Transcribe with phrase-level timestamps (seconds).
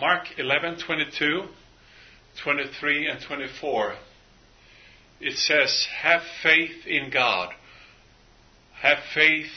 [0.00, 1.46] Mark 11:22,
[2.42, 3.96] 23 and 24.
[5.20, 7.54] It says, "Have faith in God.
[8.80, 9.52] Have faith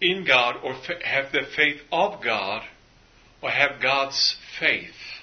[0.00, 2.64] in God or have the faith of God
[3.40, 5.22] or have God's faith.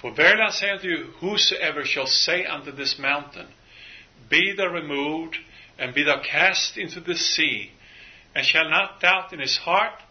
[0.00, 3.48] For verily I say unto you, whosoever shall say unto this mountain,
[4.28, 5.38] Be thou removed,
[5.78, 7.72] and be thou cast into the sea,
[8.34, 10.02] and shall not doubt in his heart,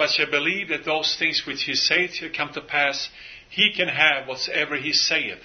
[0.00, 3.10] but shall believe that those things which he saith shall come to pass,
[3.50, 5.42] he can have whatsoever he saith.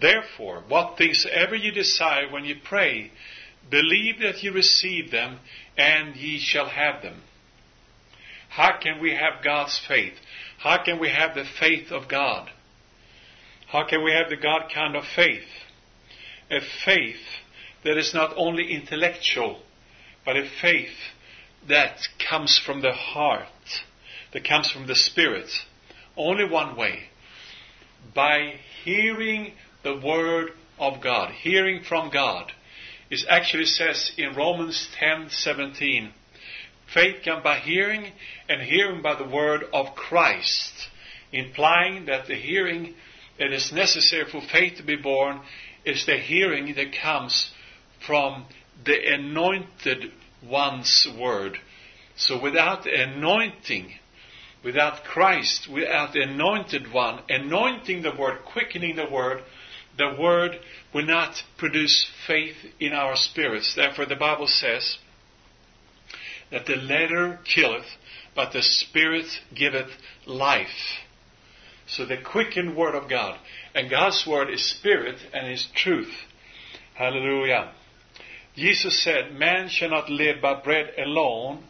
[0.00, 3.12] Therefore, what things ever ye desire when ye pray,
[3.70, 5.38] believe that ye receive them,
[5.76, 7.22] and ye shall have them.
[8.48, 10.14] How can we have God's faith?
[10.58, 12.50] How can we have the faith of God?
[13.68, 15.46] How can we have the God kind of faith?
[16.50, 17.22] A faith
[17.84, 19.60] that is not only intellectual,
[20.24, 20.96] but a faith
[21.68, 23.46] that comes from the heart,
[24.32, 25.48] that comes from the Spirit.
[26.16, 27.04] Only one way.
[28.14, 28.54] By
[28.84, 32.52] hearing the Word of God, hearing from God.
[33.10, 36.12] It actually says in Romans 10:17,
[36.92, 38.12] faith comes by hearing,
[38.48, 40.88] and hearing by the word of Christ,
[41.32, 42.94] implying that the hearing
[43.38, 45.40] that is necessary for faith to be born
[45.84, 47.50] is the hearing that comes
[48.06, 48.46] from
[48.84, 51.58] the anointed one's word.
[52.16, 53.94] So without the anointing,
[54.64, 59.42] without Christ, without the anointed one, anointing the word, quickening the word,
[59.96, 60.60] the word
[60.94, 63.74] will not produce faith in our spirits.
[63.74, 64.98] Therefore, the Bible says
[66.50, 67.86] that the letter killeth,
[68.34, 69.90] but the spirit giveth
[70.26, 70.98] life.
[71.86, 73.38] So the quickened word of God.
[73.74, 76.12] And God's word is spirit and is truth.
[76.94, 77.72] Hallelujah.
[78.54, 81.64] Jesus said, Man shall not live by bread alone,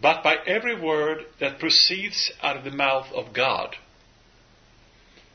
[0.00, 3.76] but by every word that proceeds out of the mouth of God.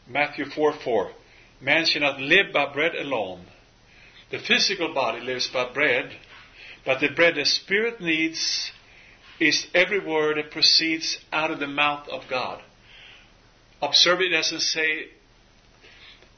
[0.08, 1.11] Matthew 4 4.
[1.61, 3.45] Man shall not live by bread alone.
[4.31, 6.12] The physical body lives by bread,
[6.85, 8.72] but the bread the spirit needs
[9.40, 12.62] is every word that proceeds out of the mouth of God.
[13.81, 15.09] Observe it doesn't say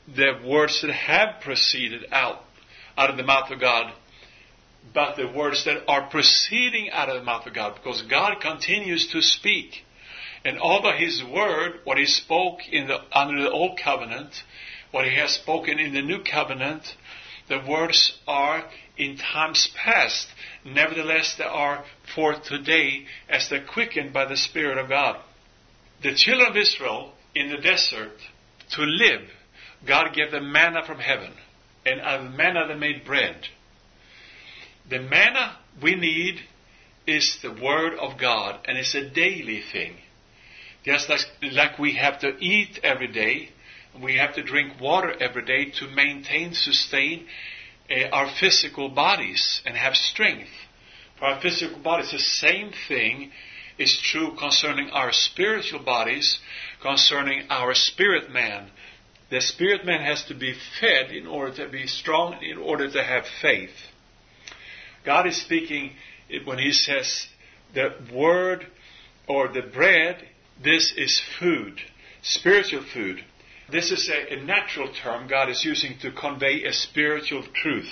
[0.07, 2.41] the words that have proceeded out
[2.97, 3.93] out of the mouth of God,
[4.93, 9.07] but the words that are proceeding out of the mouth of God, because God continues
[9.11, 9.83] to speak.
[10.43, 14.33] And although His word, what He spoke the, under the old covenant,
[14.91, 16.83] what He has spoken in the new covenant,
[17.49, 18.65] the words are
[18.97, 20.27] in times past.
[20.63, 25.21] Nevertheless, they are for today as they're quickened by the Spirit of God.
[26.01, 28.17] The children of Israel in the desert,
[28.71, 29.21] to live,
[29.85, 31.31] God gave them manna from heaven.
[31.85, 33.35] And out of manna they made bread.
[34.89, 36.41] The manna we need
[37.07, 39.95] is the Word of God, and it's a daily thing.
[40.83, 43.49] Just like, like we have to eat every day,
[44.01, 47.25] we have to drink water every day to maintain, sustain
[47.89, 50.49] uh, our physical bodies and have strength.
[51.17, 53.31] For our physical bodies, the same thing
[53.77, 56.39] is true concerning our spiritual bodies,
[56.81, 58.69] concerning our spirit man.
[59.31, 63.03] The spirit man has to be fed in order to be strong, in order to
[63.03, 63.71] have faith.
[65.05, 65.91] God is speaking
[66.45, 67.27] when He says
[67.73, 68.65] the word
[69.27, 70.23] or the bread,
[70.63, 71.79] this is food,
[72.21, 73.23] spiritual food.
[73.71, 77.91] This is a, a, natural term God is using to convey a spiritual truth.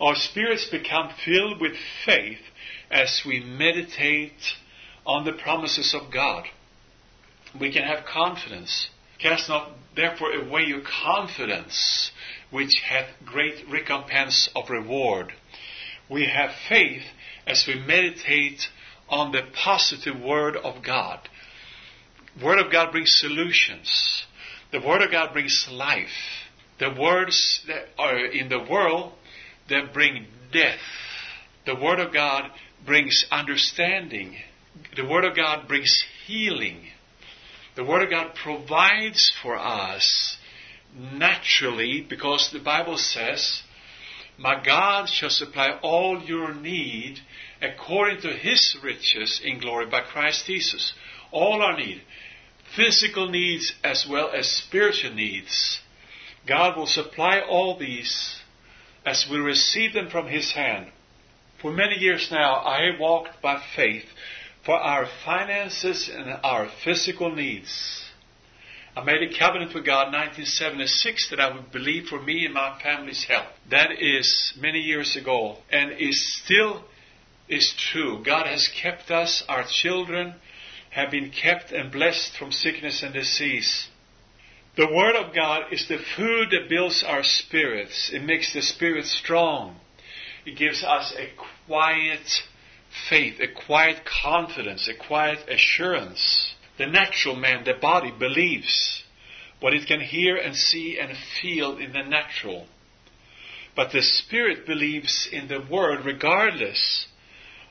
[0.00, 1.72] Our spirits become filled with
[2.06, 2.38] faith
[2.90, 4.54] as we meditate
[5.04, 6.44] on the promises of God.
[7.58, 8.88] We can have confidence.
[9.18, 12.12] Cast not therefore away your confidence,
[12.50, 15.32] which hath great recompense of reward.
[16.10, 17.02] We have faith
[17.46, 18.62] as we meditate
[19.08, 21.20] on the positive Word of God.
[22.42, 24.24] Word of God brings solutions.
[24.72, 26.08] The Word of God brings life.
[26.78, 29.12] The words that are in the world
[29.68, 30.80] that bring death.
[31.66, 32.50] The Word of God
[32.84, 34.36] brings understanding.
[34.96, 36.86] The Word of God brings healing.
[37.76, 40.36] The Word of God provides for us
[41.12, 43.62] naturally because the Bible says,
[44.40, 47.20] My God shall supply all your need
[47.60, 50.94] according to His riches in glory by Christ Jesus.
[51.30, 52.00] All our need
[52.74, 55.80] physical needs as well as spiritual needs.
[56.46, 58.40] God will supply all these
[59.04, 60.90] as we receive them from His hand.
[61.60, 64.06] For many years now, I have walked by faith
[64.64, 67.99] for our finances and our physical needs.
[68.96, 72.54] I made a covenant with God in 1976 that I would believe for me and
[72.54, 73.46] my family's health.
[73.70, 76.84] That is many years ago and is still
[77.48, 78.22] is true.
[78.24, 80.34] God has kept us, our children,
[80.90, 83.88] have been kept and blessed from sickness and disease.
[84.76, 88.10] The Word of God is the food that builds our spirits.
[88.12, 89.76] It makes the spirit strong.
[90.44, 91.28] It gives us a
[91.66, 92.26] quiet
[93.08, 96.49] faith, a quiet confidence, a quiet assurance.
[96.80, 99.02] The natural man, the body, believes
[99.60, 102.64] what it can hear and see and feel in the natural.
[103.76, 107.06] But the spirit believes in the Word regardless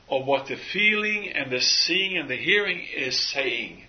[0.08, 3.82] of what the feeling and the seeing and the hearing is saying.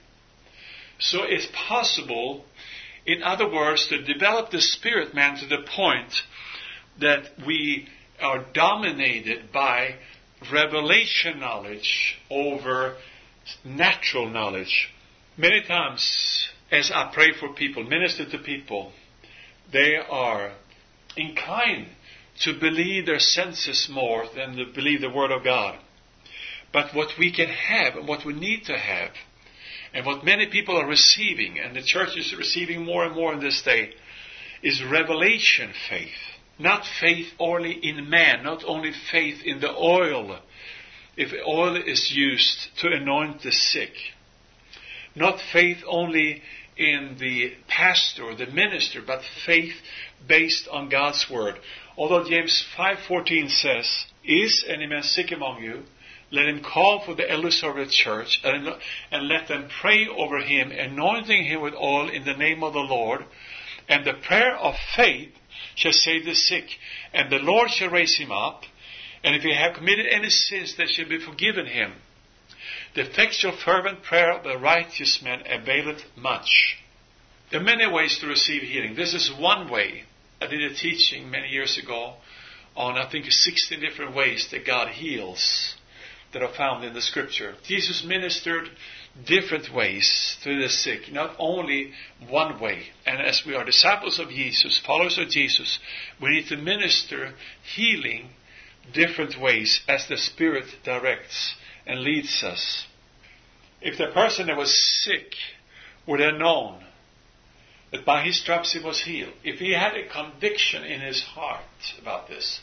[0.98, 2.44] So it's possible,
[3.06, 6.24] in other words, to develop the spirit man to the point
[7.00, 7.88] that we
[8.20, 9.98] are dominated by
[10.52, 12.96] revelation knowledge over
[13.64, 14.90] natural knowledge.
[15.42, 18.92] Many times, as I pray for people, minister to people,
[19.74, 20.52] they are
[21.18, 21.88] inclined
[22.42, 25.80] to believe their senses more than to believe the Word of God.
[26.72, 29.10] But what we can have and what we need to have,
[29.96, 33.40] and what many people are receiving, and the church is receiving more and more in
[33.40, 33.94] this day,
[34.62, 36.22] is revelation faith.
[36.60, 40.38] Not faith only in man, not only faith in the oil,
[41.18, 43.94] if oil is used to anoint the sick.
[45.16, 46.42] Not faith only
[46.78, 49.74] in the pastor or the minister, but faith
[50.28, 51.60] based on God's word.
[51.98, 55.86] Although James 5:14 says, "Is any man sick among you?
[56.32, 58.74] Let him call for the elders of the church and,
[59.12, 62.80] and let them pray over him, anointing him with oil in the name of the
[62.80, 63.26] Lord.
[63.90, 65.34] And the prayer of faith
[65.76, 66.80] shall save the sick,
[67.14, 68.64] and the Lord shall raise him up.
[69.24, 71.96] And if he have committed any sins, they shall be forgiven him.
[72.94, 76.78] The effectual fervent prayer of the righteous man availeth much.
[77.50, 78.96] There are many ways to receive healing.
[78.96, 80.04] This is one way.
[80.42, 82.16] I did a teaching many years ago
[82.76, 85.76] on, I think, 16 different ways that God heals
[86.34, 87.56] that are found in the scripture.
[87.66, 88.70] Jesus ministered
[89.26, 91.92] different ways to the sick, not only
[92.28, 92.88] one way.
[93.06, 95.80] And as we are disciples of Jesus, followers of Jesus,
[96.22, 97.34] we need to minister
[97.76, 98.30] healing
[98.94, 101.56] different ways as the Spirit directs
[101.86, 102.86] and leads us.
[103.82, 105.34] If the person that was sick
[106.08, 106.84] would have known
[107.92, 111.62] that by his stripes he was healed, if he had a conviction in his heart
[112.02, 112.62] about this,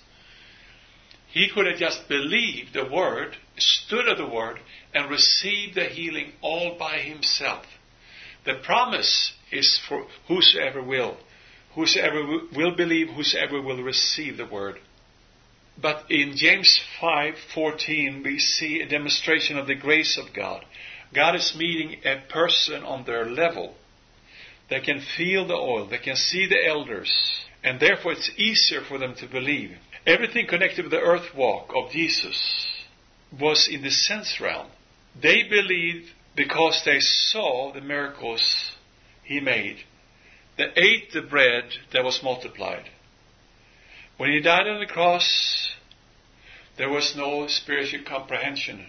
[1.30, 4.60] he could have just believed the word, stood at the word,
[4.94, 7.66] and received the healing all by himself.
[8.46, 11.18] The promise is for whosoever will.
[11.74, 12.24] Whosoever
[12.56, 14.78] will believe, whosoever will receive the word.
[15.80, 20.64] But in James 5:14 we see a demonstration of the grace of God.
[21.14, 23.76] God is meeting a person on their level.
[24.68, 27.10] They can feel the oil, they can see the elders,
[27.62, 29.78] and therefore it's easier for them to believe.
[30.06, 32.66] Everything connected with the earth walk of Jesus
[33.38, 34.68] was in the sense realm.
[35.20, 38.72] They believed because they saw the miracles
[39.22, 39.84] he made.
[40.56, 42.90] They ate the bread that was multiplied.
[44.16, 45.67] When he died on the cross,
[46.78, 48.86] there was no spiritual comprehension.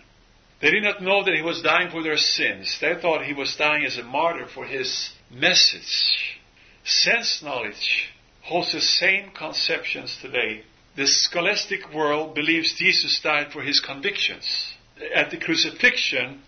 [0.61, 2.77] They did not know that he was dying for their sins.
[2.79, 6.39] They thought he was dying as a martyr for his message.
[6.83, 8.09] Sense knowledge
[8.43, 10.63] holds the same conceptions today
[10.99, 14.73] the scholastic world believes Jesus died for his convictions.
[15.15, 16.41] At the crucifixion,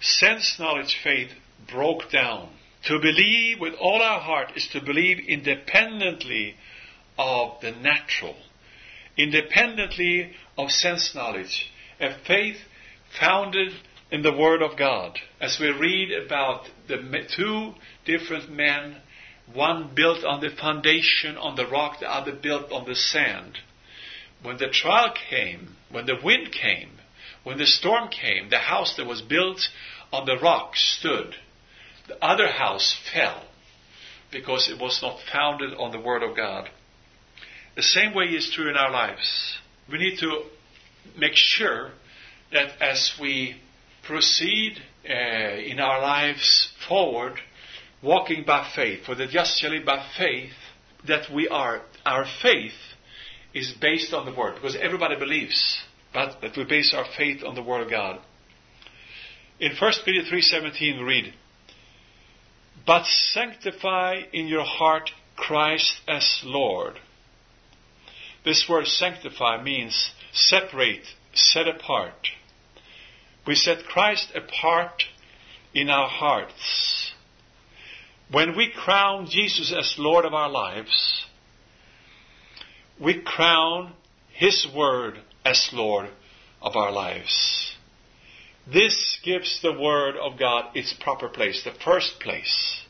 [0.00, 1.30] sense knowledge faith
[1.68, 2.50] broke down.
[2.84, 6.54] To believe with all our heart is to believe independently
[7.18, 8.36] of the natural,
[9.16, 12.56] independently of sense knowledge, a faith
[13.18, 13.72] founded
[14.10, 15.18] in the Word of God.
[15.40, 16.98] As we read about the
[17.36, 17.74] two
[18.04, 18.96] different men,
[19.52, 23.58] one built on the foundation on the rock, the other built on the sand
[24.42, 26.90] when the trial came, when the wind came,
[27.44, 29.60] when the storm came, the house that was built
[30.12, 31.34] on the rock stood.
[32.08, 33.44] The other house fell
[34.30, 36.70] because it was not founded on the Word of God.
[37.80, 39.54] The same way is true in our lives.
[39.90, 40.42] We need to
[41.16, 41.92] make sure
[42.52, 43.56] that as we
[44.06, 44.76] proceed
[45.08, 47.40] uh, in our lives forward,
[48.02, 50.52] walking by faith, for the just shall live by faith,
[51.08, 52.74] that we are, our faith
[53.54, 55.78] is based on the Word, because everybody believes,
[56.12, 58.20] but that we base our faith on the Word of God.
[59.58, 61.34] In 1 Peter 3.17 we read,
[62.86, 66.98] But sanctify in your heart Christ as Lord.
[68.44, 72.28] This word sanctify means separate, set apart.
[73.46, 75.04] We set Christ apart
[75.74, 77.12] in our hearts.
[78.30, 81.26] When we crown Jesus as Lord of our lives,
[83.00, 83.94] we crown
[84.32, 86.10] His Word as Lord
[86.62, 87.74] of our lives.
[88.72, 92.82] This gives the Word of God its proper place, the first place.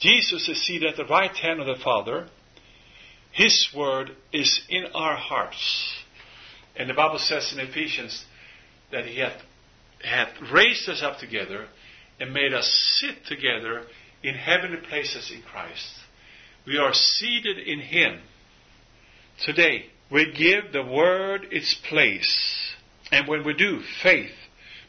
[0.00, 2.28] Jesus is seated at the right hand of the Father.
[3.34, 5.92] His Word is in our hearts.
[6.76, 8.24] And the Bible says in Ephesians
[8.92, 9.40] that He hath,
[10.02, 11.66] hath raised us up together
[12.20, 13.82] and made us sit together
[14.22, 15.88] in heavenly places in Christ.
[16.64, 18.20] We are seated in Him.
[19.44, 22.72] Today, we give the Word its place.
[23.10, 24.30] And when we do, faith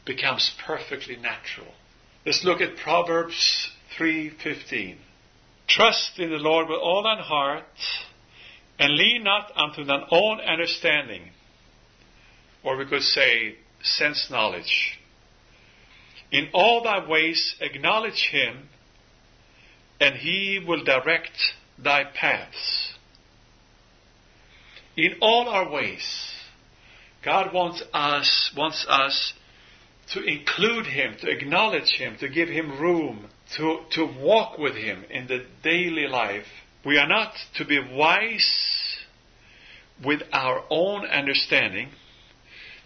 [0.05, 1.73] becomes perfectly natural.
[2.25, 4.97] Let's look at Proverbs 3:15.
[5.67, 7.65] Trust in the Lord with all thine heart,
[8.79, 11.29] and lean not unto thine own understanding.
[12.63, 14.99] Or we could say sense knowledge.
[16.31, 18.69] In all thy ways acknowledge him,
[19.99, 21.37] and he will direct
[21.77, 22.93] thy paths.
[24.97, 26.33] In all our ways,
[27.23, 29.33] God wants us, wants us
[30.13, 33.27] to include Him, to acknowledge Him, to give Him room,
[33.57, 36.45] to, to walk with Him in the daily life.
[36.85, 38.97] We are not to be wise
[40.03, 41.89] with our own understanding.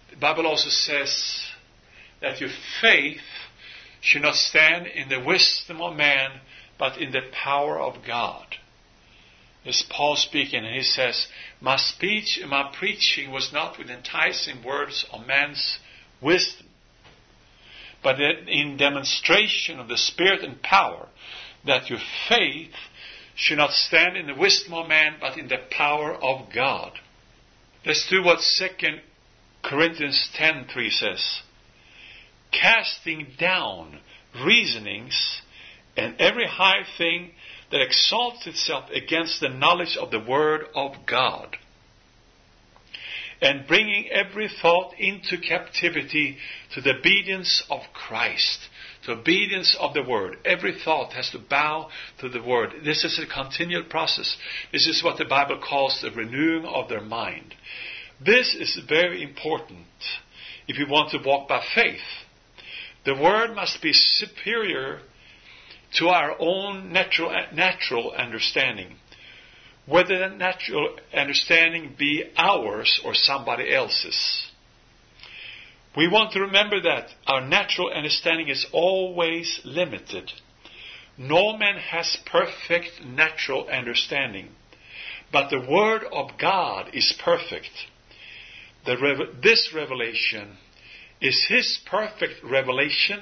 [0.10, 1.44] The Bible also says
[2.22, 2.50] that your
[2.82, 3.20] faith
[4.00, 6.40] should not stand in the wisdom of man,
[6.78, 8.46] but in the power of God.
[9.66, 11.28] This Paul speaking, and he says,
[11.60, 15.80] My speech and my preaching was not with enticing words of man's
[16.22, 16.68] wisdom,
[18.02, 21.10] but in demonstration of the Spirit and power,
[21.66, 22.72] that your faith
[23.40, 26.92] should not stand in the wisdom of man, but in the power of God.
[27.86, 28.68] Let's do what 2
[29.64, 31.42] Corinthians 10.3 says.
[32.52, 34.00] Casting down
[34.46, 35.42] reasonings
[35.96, 37.32] and every high thing
[37.72, 41.56] that exalts itself against the knowledge of the Word of God
[43.42, 46.38] and bringing every thought into captivity
[46.74, 48.68] to the obedience of Christ,
[49.10, 50.38] obedience of the Word.
[50.46, 51.90] Every thought has to bow
[52.20, 52.72] to the Word.
[52.84, 54.38] This is a continual process.
[54.72, 57.56] This is what the Bible calls the renewing of their mind.
[58.24, 59.88] This is very important
[60.68, 62.00] if you want to walk by faith.
[63.06, 65.00] The Word must be superior
[65.96, 68.96] to our own natural, natural understanding
[69.90, 74.49] whether that natural understanding be ours or somebody else's.
[75.98, 80.32] We want to remember that our natural understanding is always limited.
[81.18, 84.50] No man has perfect natural understanding,
[85.32, 87.72] but the Word of God is perfect.
[88.86, 90.58] this revelation
[91.20, 93.22] is His perfect revelation,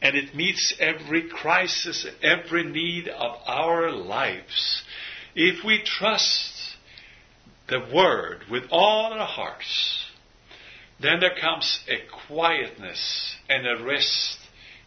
[0.00, 4.82] and it meets every crisis, every need of our lives.
[5.34, 6.76] If we trust
[7.68, 9.91] the Word with all our hearts,
[11.02, 14.38] then there comes a quietness and a rest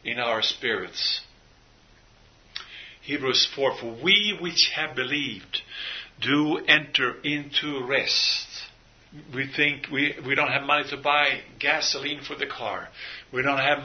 [0.03, 1.21] in our spirits.
[3.01, 5.61] Hebrews 4 For we which have believed
[6.21, 8.47] do enter into rest.
[9.33, 12.89] We think we, we don't have money to buy gasoline for the car.
[13.31, 13.79] We don't have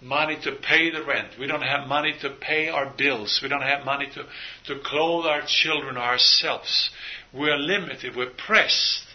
[0.00, 1.38] money to pay the rent.
[1.38, 3.40] We don't have money to pay our bills.
[3.42, 4.24] We don't have money to,
[4.74, 6.90] to clothe our children ourselves.
[7.32, 8.16] We're limited.
[8.16, 9.06] We're pressed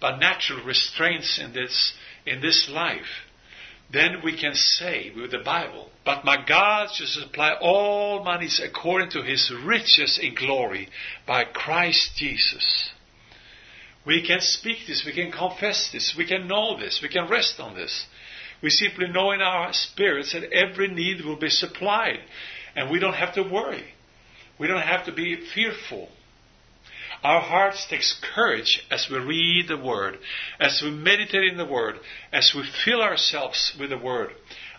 [0.00, 1.92] by natural restraints in this,
[2.26, 3.26] in this life.
[3.90, 9.10] Then we can say with the Bible, but my God shall supply all monies according
[9.10, 10.88] to his riches in glory
[11.26, 12.90] by Christ Jesus.
[14.04, 17.60] We can speak this, we can confess this, we can know this, we can rest
[17.60, 18.06] on this.
[18.62, 22.20] We simply know in our spirits that every need will be supplied.
[22.74, 23.84] And we don't have to worry.
[24.58, 26.08] We don't have to be fearful.
[27.22, 30.18] Our hearts takes courage as we read the Word,
[30.60, 31.96] as we meditate in the Word,
[32.32, 34.30] as we fill ourselves with the Word.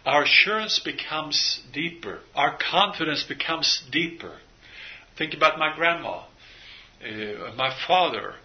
[0.06, 2.20] Our assurance becomes deeper.
[2.36, 4.38] Our confidence becomes deeper.
[5.18, 6.24] Think about my grandma,
[7.04, 8.36] uh, my father,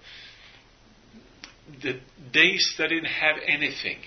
[1.83, 2.01] the
[2.33, 3.99] days they didn't have anything.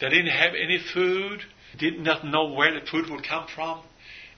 [0.00, 1.40] They didn't have any food,
[1.78, 3.82] did not know where the food would come from,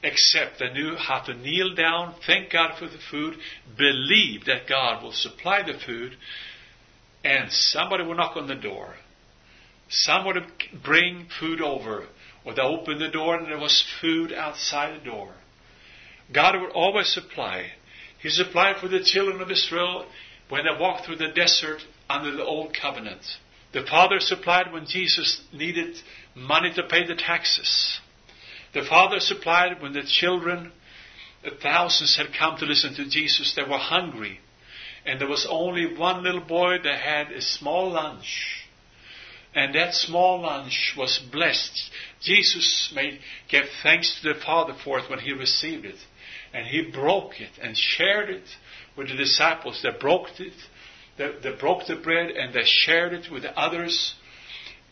[0.02, 3.36] except they knew how to kneel down, thank God for the food,
[3.76, 6.16] believe that God will supply the food,
[7.24, 8.94] and somebody would knock on the door.
[9.88, 12.06] Somebody would bring food over,
[12.44, 15.32] or they opened the door and there was food outside the door.
[16.32, 17.72] God would always supply.
[18.20, 20.06] He supplied for the children of Israel
[20.48, 23.22] when they walked through the desert under the old covenant.
[23.72, 25.96] The Father supplied when Jesus needed
[26.34, 28.00] money to pay the taxes.
[28.75, 30.72] The Father supplied when the children,
[31.62, 33.54] thousands had come to listen to Jesus.
[33.54, 34.40] They were hungry.
[35.06, 38.66] And there was only one little boy that had a small lunch.
[39.54, 41.90] And that small lunch was blessed.
[42.20, 45.96] Jesus made, gave thanks to the Father for it when he received it.
[46.52, 48.44] And he broke it and shared it
[48.96, 49.80] with the disciples.
[49.82, 50.52] They broke it,
[51.16, 54.14] they, they broke the bread and they shared it with the others.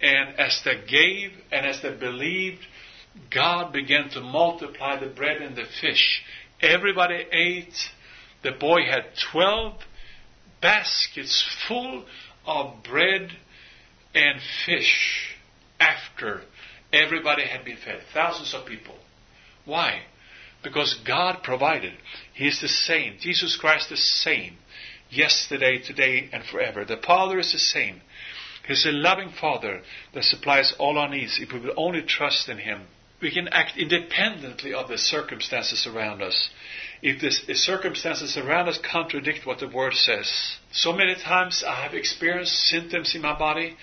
[0.01, 2.61] And as they gave and as they believed,
[3.31, 6.23] God began to multiply the bread and the fish.
[6.61, 7.75] Everybody ate.
[8.43, 9.75] The boy had 12
[10.61, 12.05] baskets full
[12.47, 13.31] of bread
[14.15, 15.37] and fish
[15.79, 16.43] after
[16.93, 18.01] everybody had been fed.
[18.15, 18.95] Thousands of people.
[19.65, 20.03] Why?
[20.63, 21.93] Because God provided.
[22.33, 23.17] He is the same.
[23.21, 24.57] Jesus Christ the same.
[25.11, 26.85] Yesterday, today, and forever.
[26.85, 28.01] The Father is the same.
[28.67, 29.83] He's a loving Father
[30.15, 32.83] that supplies all our needs if we will only trust in Him.
[33.21, 36.51] We can act independently of the circumstances around us.
[37.03, 40.31] If the circumstances around us contradict what the Word says.
[40.73, 43.77] So many times I have experienced symptoms in my body.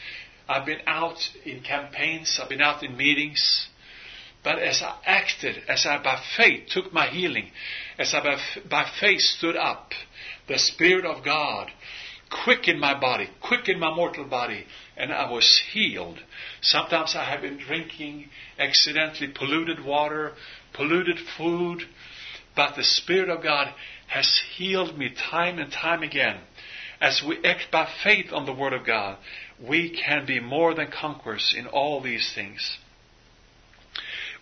[0.47, 3.67] I've been out in campaigns, I've been out in meetings.
[4.43, 7.49] But as I acted, as I by faith took my healing,
[7.97, 8.37] as I by,
[8.69, 9.93] by faith stood up,
[10.47, 11.71] the Spirit of God
[12.43, 14.65] quickened my body, quickened my mortal body,
[14.97, 16.19] and I was healed.
[16.61, 20.33] Sometimes I have been drinking accidentally polluted water,
[20.73, 21.83] polluted food,
[22.55, 23.73] but the Spirit of God
[24.07, 26.39] has healed me time and time again.
[26.99, 29.17] As we act by faith on the Word of God,
[29.61, 32.77] we can be more than conquerors in all these things.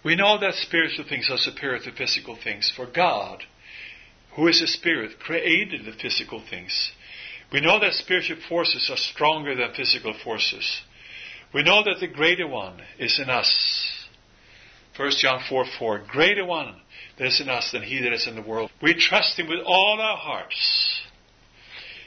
[0.03, 3.43] We know that spiritual things are superior to physical things, for God,
[4.35, 6.91] who is a spirit, created the physical things.
[7.51, 10.81] We know that spiritual forces are stronger than physical forces.
[11.53, 14.07] We know that the greater one is in us.
[14.95, 16.03] 1 John 4 4.
[16.07, 16.75] Greater one
[17.17, 18.71] that is in us than he that is in the world.
[18.81, 21.01] We trust him with all our hearts.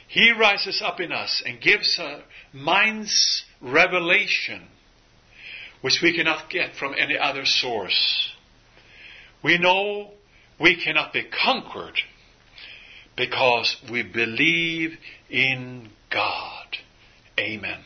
[0.07, 2.21] He rises up in us and gives our
[2.53, 4.67] mind's revelation
[5.81, 8.31] which we cannot get from any other source.
[9.43, 10.11] We know
[10.59, 11.99] we cannot be conquered
[13.15, 14.97] because we believe
[15.29, 16.77] in God.
[17.39, 17.79] Amen.